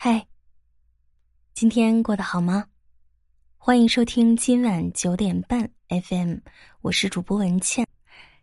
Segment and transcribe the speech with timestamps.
[0.00, 0.24] 嗨，
[1.54, 2.64] 今天过得好吗？
[3.56, 6.36] 欢迎收听今晚九点半 FM，
[6.82, 7.84] 我是主播文倩。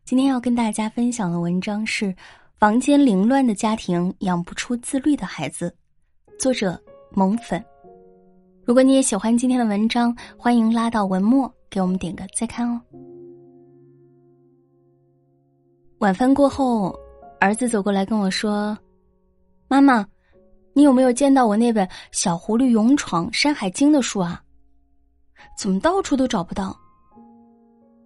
[0.03, 2.07] 今天要跟大家分享的文章是
[2.57, 5.73] 《房间凌乱的家庭养不出自律的孩子》，
[6.37, 6.77] 作者
[7.11, 7.63] 萌粉。
[8.65, 12.81] 如果你也喜欢今天的文章，欢迎拉到文末给我们点个再看哦。
[15.99, 16.93] 晚饭过后，
[17.39, 18.77] 儿子走过来跟我说
[19.69, 20.05] ：“妈妈。”
[20.77, 24.43] 你有没有见到我那本《小狐狸勇闯山海经》的书啊？
[25.57, 26.77] 怎么到处都找不到？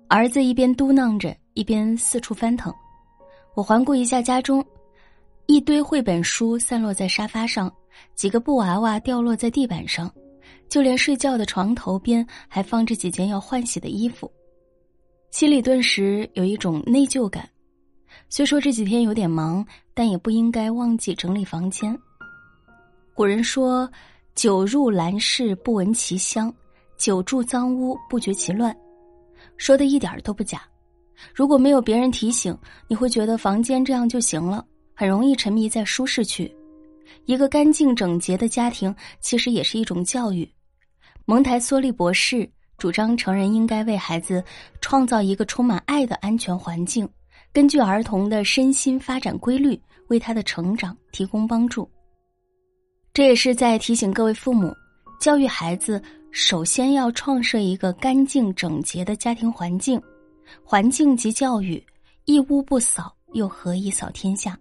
[0.07, 2.71] 儿子一边嘟囔着，一边四处翻腾。
[3.55, 4.63] 我环顾一下家中，
[5.47, 7.73] 一堆绘本书散落在沙发上，
[8.13, 10.07] 几个布娃娃掉落在地板上，
[10.69, 14.31] 就连睡觉的床头边还放着几件要换洗的衣服，
[15.31, 17.49] 心里顿时有一种内疚感。
[18.29, 21.99] 虽说这几天有点忙，但也不应该忘记整理房间。
[23.19, 23.91] 古人说
[24.33, 26.49] ：“久入兰室不闻其香，
[26.97, 28.73] 久住脏屋不觉其乱。”
[29.59, 30.61] 说的一点都不假。
[31.35, 36.49] 如果没有别人提醒，你会觉得房间这样就行了，很容易沉迷在舒适区。
[37.25, 40.49] 一个干净整洁的家庭其实也是一种教育。
[41.25, 44.41] 蒙台梭利博士主张，成人应该为孩子
[44.79, 47.05] 创造一个充满爱的安全环境，
[47.51, 51.85] 根据儿童的身心发展规律，为他的成长提供帮助。
[53.13, 54.73] 这也是在提醒各位父母，
[55.19, 60.01] 教育孩子首先要创设一个干净整洁的家庭环境。
[60.63, 61.83] 环境及教育，
[62.25, 64.57] 一屋不扫又何以扫天下？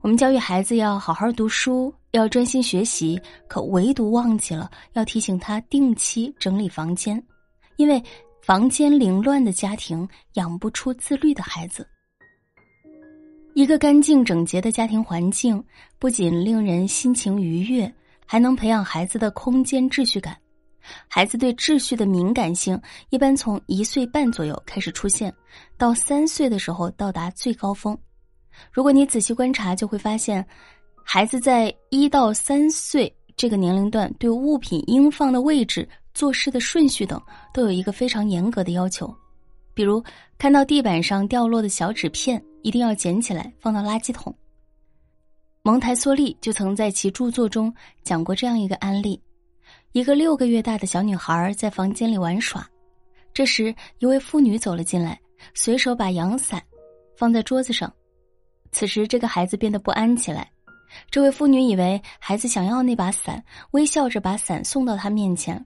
[0.00, 7.20] 我们教育孩子要好好读书，要专心学习，可唯独忘记了要提醒他定期整理房间，
[7.76, 8.02] 因为
[8.42, 11.86] 房间凌乱的家庭养不出自律的孩子。
[13.56, 15.64] 一个干净整洁的家庭环境，
[15.98, 17.90] 不仅令人心情愉悦，
[18.26, 20.36] 还能培养孩子的空间秩序感。
[21.08, 25.32] 孩子对秩序的敏感性一般从一岁半左右开始出现，
[25.78, 27.96] 到三岁的时候到达最高峰。
[28.70, 30.46] 如果你仔细观察，就会发现，
[31.02, 37.18] 孩子在一到三岁这个年龄段，对物品应放的位置、做事的顺序等，
[37.54, 39.10] 都有一个非常严格的要求。
[39.72, 40.04] 比如，
[40.36, 42.38] 看到地板上掉落的小纸片。
[42.66, 44.34] 一定要捡起来放到垃圾桶。
[45.62, 47.72] 蒙台梭利就曾在其著作中
[48.02, 49.22] 讲过这样一个案例：
[49.92, 52.68] 一个六个月大的小女孩在房间里玩耍，
[53.32, 55.16] 这时一位妇女走了进来，
[55.54, 56.60] 随手把阳伞
[57.16, 57.92] 放在桌子上。
[58.72, 60.50] 此时这个孩子变得不安起来。
[61.08, 63.40] 这位妇女以为孩子想要那把伞，
[63.70, 65.64] 微笑着把伞送到他面前，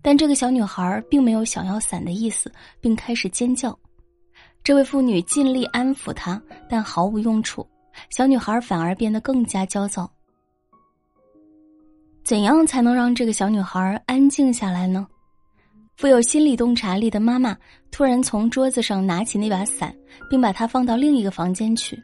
[0.00, 2.50] 但这个小女孩并没有想要伞的意思，
[2.80, 3.78] 并开始尖叫。
[4.62, 7.66] 这位妇女尽力安抚她，但毫无用处。
[8.10, 10.10] 小女孩反而变得更加焦躁。
[12.22, 15.06] 怎样才能让这个小女孩安静下来呢？
[15.96, 17.56] 富有心理洞察力的妈妈
[17.90, 19.94] 突然从桌子上拿起那把伞，
[20.30, 22.00] 并把它放到另一个房间去。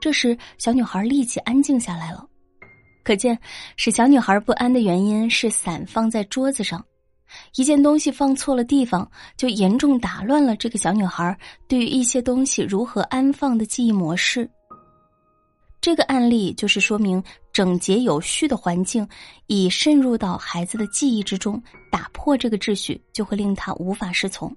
[0.00, 2.26] 这时，小女孩立即安静下来了。
[3.04, 3.38] 可见，
[3.76, 6.84] 使小女孩不安的原因是伞放在桌子上。
[7.56, 14.48] 一件东西放错了地方，就严重打乱了这个小女孩对于一些东西如何安放的记忆模式。
[15.80, 17.22] 这个案例就是说明，
[17.52, 19.08] 整洁有序的环境
[19.46, 24.54] 已渗入到孩子的记忆之中，打破这个秩序就会令他无法适从。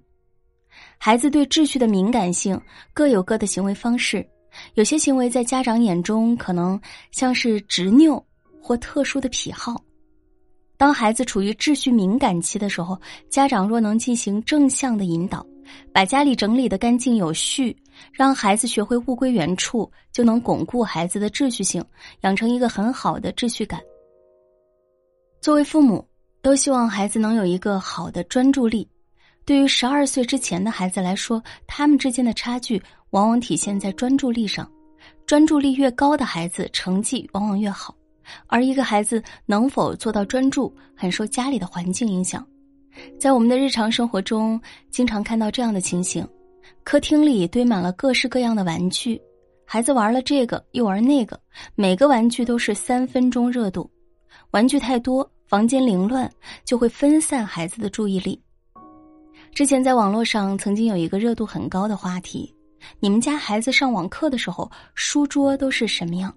[0.98, 2.60] 孩子对秩序的敏感性
[2.92, 4.28] 各有各的行为方式，
[4.74, 6.80] 有些行为在家长眼中可能
[7.12, 8.24] 像是执拗
[8.62, 9.82] 或特殊的癖好。
[10.82, 13.00] 当孩子处于秩序敏感期的时候，
[13.30, 15.46] 家长若能进行正向的引导，
[15.94, 17.78] 把家里整理的干净有序，
[18.12, 21.86] 让孩子学会物归原处，就能巩固孩子的秩序性，
[22.22, 23.80] 养成一个很好的秩序感。
[25.40, 26.04] 作为父母，
[26.42, 28.90] 都希望孩子能有一个好的专注力。
[29.46, 32.82] 对于十二岁之前的孩子来说，他们之间的差距
[33.12, 34.68] 往往体现在专注力上，
[35.28, 37.96] 专注力越高的孩子，成绩往往越好。
[38.48, 42.46] 而一个孩子能否做到专注，很受家里的环境影响。
[43.20, 44.60] 在我们的日常生活中，
[44.90, 46.28] 经常看到这样的情形：
[46.84, 49.22] 客厅里堆满了各式各样的玩具，
[49.66, 51.40] 孩子玩了这个又玩那个，
[51.76, 53.90] 每个玩具都是三分钟热度。
[54.52, 56.30] 玩具太多，房间凌乱，
[56.66, 58.42] 就会分散孩子的注意力。
[59.54, 62.54] 之前在网络上曾经有一个热度很高的话题：
[63.00, 66.34] 你们家孩子上网课的时候，书桌都是什么样？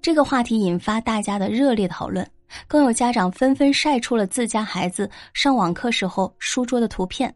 [0.00, 2.26] 这个话题引发大家的热烈讨论，
[2.68, 7.34] 更有家长纷纷晒出了自家孩子上网课时候书桌的图片。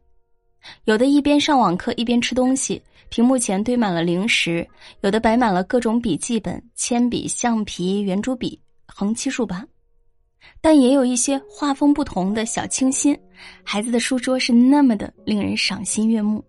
[0.84, 4.62] 有的一边上网课一边吃东西，屏幕前堆满了零食；
[5.00, 9.64] 有的摆满了各种笔记本、铅笔、橡皮、圆珠笔，横七竖八；
[10.60, 13.18] 但也有一些画风不同的小清新。
[13.64, 16.44] 孩子的书桌是那么的令人赏心悦目。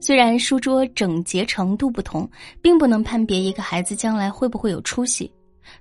[0.00, 2.28] 虽然书桌整洁程度不同，
[2.62, 5.30] 并不能判别一个孩子将来会不会有出息，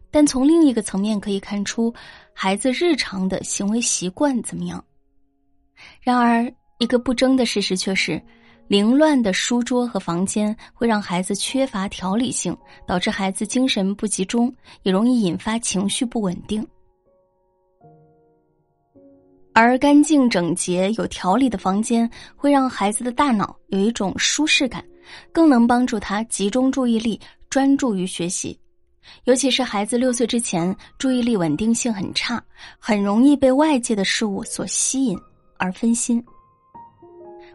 [0.09, 1.93] 但从另一个层面可以看出
[2.33, 4.83] 孩子日常的行为习惯怎么样。
[6.01, 8.21] 然而，一个不争的事实却是，
[8.67, 16.67] 凌乱的书桌和房间会让孩子缺乏条理性，导致孩子精神不集中，也容易引发情绪不稳定。
[19.59, 24.85] 而干净整洁、有条理的房间会让孩子的大脑有一种舒适感，
[25.31, 27.19] 更能帮助他集中注意力、
[27.49, 28.55] 专注于学习。
[29.23, 32.39] 尤其是孩子六岁之前，注意力稳定性很差，
[32.77, 35.17] 很容易被外界的事物所吸引
[35.57, 36.23] 而分心。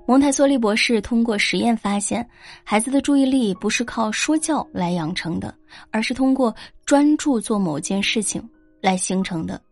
[0.04, 2.28] 蒙台梭利博士通过实验发现，
[2.64, 5.54] 孩子的注意力不是靠说教来养成的，
[5.92, 6.52] 而是通过
[6.84, 8.42] 专注做某件事情
[8.80, 9.62] 来形成的。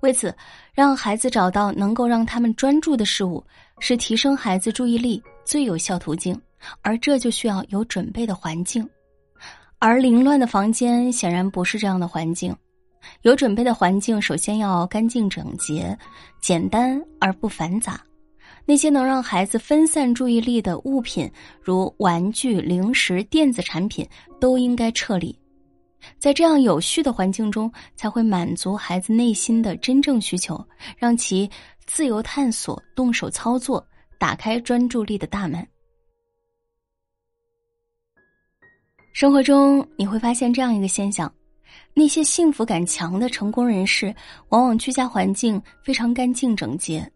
[0.00, 0.34] 为此，
[0.72, 3.44] 让孩子找到能够让他们专注的事物，
[3.78, 6.40] 是提升孩子注意力最有效途径。
[6.80, 8.88] 而这就需要有准备的环境，
[9.78, 12.56] 而凌乱的房间显然不是这样的环境。
[13.22, 15.96] 有准备的环境，首先要干净整洁、
[16.40, 18.00] 简单而不繁杂。
[18.64, 21.30] 那些能让孩子分散注意力的物品，
[21.62, 24.04] 如玩具、零食、电子产品，
[24.40, 25.38] 都应该撤离。
[26.18, 30.62] 在这样有序的环境中，才会满足孩子内心的真正需求，
[30.96, 31.48] 让其
[31.86, 33.86] 自由探索、动手操作，
[34.18, 35.66] 打开专注力的大门。
[39.12, 41.32] 生活中你会发现这样一个现象：
[41.94, 44.14] 那些幸福感强的成功人士，
[44.50, 47.10] 往往居家环境非常干净整洁，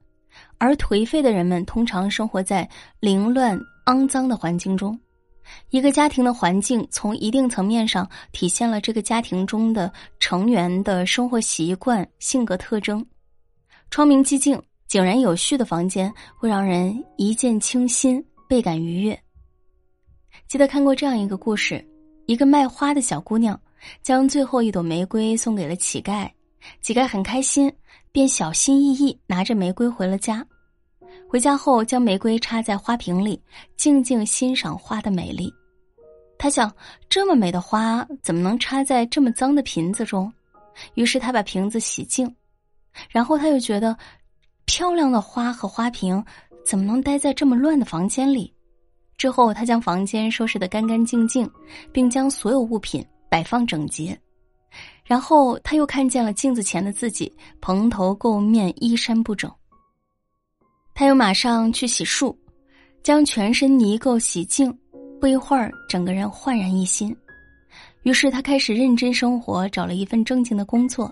[0.56, 2.66] 而颓废的人们通常生活在
[3.00, 4.98] 凌乱肮脏的环境中。
[5.70, 13.04] 一个家庭的环境，从一定层面上体现了这个家庭中的成员的生活习惯、性格特征。
[13.90, 19.20] 窗明几净、井然有序的房间，会让人一见倾心，倍感愉悦。
[20.46, 21.84] 记得看过这样一个故事：
[22.26, 23.60] 一个卖花的小姑娘，
[24.02, 26.30] 将最后一朵玫瑰送给了乞丐，
[26.80, 27.72] 乞丐很开心，
[28.12, 30.46] 便小心翼翼拿着玫瑰回了家。
[31.28, 33.40] 回家后，将玫瑰插在花瓶里，
[33.76, 35.52] 静静欣赏花的美丽。
[36.38, 36.72] 他想，
[37.08, 40.32] 这么美的花怎么能插在这么脏的瓶子中？
[40.94, 42.34] 于是他把瓶子洗净。
[43.08, 43.96] 然后他又觉得，
[44.64, 46.24] 漂亮的花和花瓶
[46.64, 48.52] 怎么能待在这么乱的房间里？
[49.18, 51.48] 之后，他将房间收拾得干干净净，
[51.92, 54.18] 并将所有物品摆放整洁。
[55.04, 57.30] 然后他又看见了镜子前的自己，
[57.60, 59.52] 蓬头垢面，衣衫不整。
[61.00, 62.36] 他又马上去洗漱，
[63.02, 64.70] 将全身泥垢洗净，
[65.18, 67.16] 不一会儿，整个人焕然一新。
[68.02, 71.10] 于是他开始认真生活，找了一份正经的工作。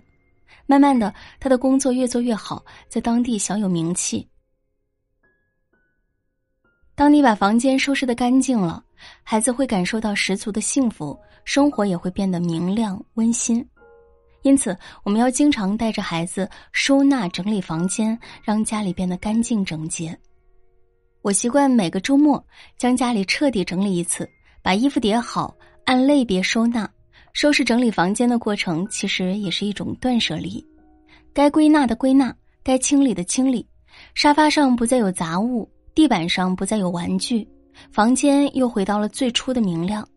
[0.67, 4.29] 慢慢的，他的工作越做越好，在当地小有名气。
[6.95, 8.85] 当你把房间收拾的干净了，
[9.23, 13.67] 孩子会感受到十足的幸福，生活也会变得明亮温馨。
[14.43, 20.17] 因此，我们要经常带着孩子收纳整理房间，让家里变得干净整洁。
[21.23, 22.43] 我习惯每个周末
[22.77, 24.29] 将家里彻底整理一次，
[24.63, 25.55] 把衣服叠好，
[25.85, 26.89] 按类别收纳。
[27.35, 30.65] 收拾整理房间的过程，其实也是一种断舍离。
[31.33, 33.67] 该归纳的归纳，该清理的清理。
[34.15, 37.47] 沙发上不再有杂物，地板上不再有玩具，
[37.93, 40.09] 房间又回到了最初的明亮。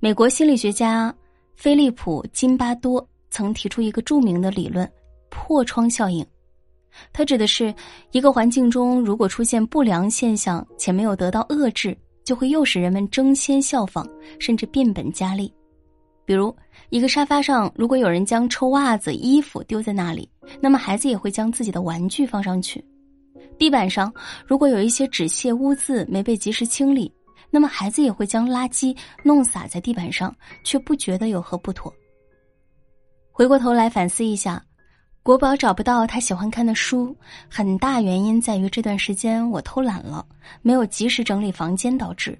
[0.00, 1.14] 美国心理学家
[1.58, 3.04] 菲利普·金巴多。
[3.30, 4.88] 曾提出一个著名的理论——
[5.28, 6.24] 破窗效应。
[7.12, 7.74] 它指的是
[8.12, 15.52] 一个环境中如果出现不良现象且没有得到遏制，就会诱使人们争先效仿，甚至变本加厉。
[16.24, 16.54] 比如，
[16.90, 22.80] 一个沙发上如果有人将臭袜子、衣服丢在那里，那么孩子也会将自己的玩具放上去；
[23.58, 24.14] 地板上
[24.46, 27.12] 如果有一些纸屑污渍没被及时清理，
[27.50, 31.92] 那么孩子也会将垃圾弄洒在地板上，却不觉得有何不妥。
[33.30, 34.62] 回过头来反思一下，
[35.22, 37.16] 国宝找不到他喜欢看的书，
[37.48, 40.26] 很大原因在于这段时间我偷懒了，
[40.62, 42.38] 没有及时整理房间导致。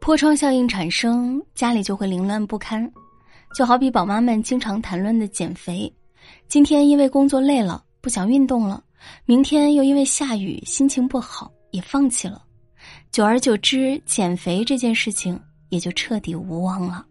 [0.00, 2.88] 破窗效应产生，家里就会凌乱不堪。
[3.56, 5.92] 就好比宝妈们经常谈论的减肥，
[6.46, 8.84] 今天因为工作累了不想运动了，
[9.24, 12.44] 明天又因为下雨心情不好也放弃了，
[13.16, 17.06] 久而久之，减肥这件事情也就彻底无望了。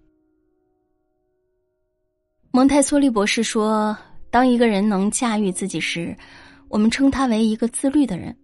[2.51, 3.97] 蒙台梭利博士说
[4.29, 6.15] ：“当一个人能驾驭自己时，
[6.67, 8.37] 我们称他为一个自律的人。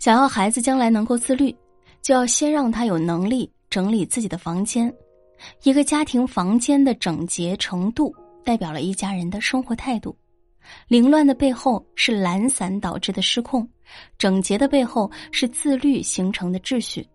[0.00, 1.54] 想要孩子将来能够自律，
[2.00, 4.92] 就要先让他有能力整理自己的房间。
[5.62, 8.12] 一个家庭房间的整洁程度，
[8.42, 10.16] 代表了一家人的生活态度，
[10.88, 13.68] 凌乱的背后是懒散导致的失控，
[14.18, 17.06] 整洁的背后是自律形成的秩序。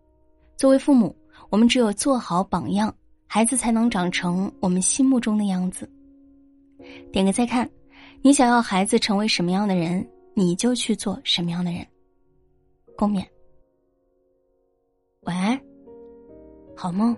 [0.56, 1.16] 作为父母，
[1.50, 2.94] 我们只有做好榜样，
[3.28, 5.90] 孩子才能长成我们心目中的样子。
[7.12, 7.70] 点个再看，
[8.22, 11.86] 你想要孩子成为什么样的人，你就去做什么样的人。
[12.96, 13.26] 共勉。
[15.22, 15.60] 晚安，
[16.76, 17.16] 好梦。